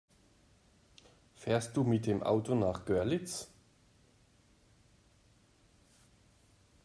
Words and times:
Fährst 1.35 1.77
du 1.77 1.83
mit 1.83 2.07
dem 2.07 2.23
Auto 2.23 2.55
nach 2.55 2.85
Görlitz? 2.85 3.51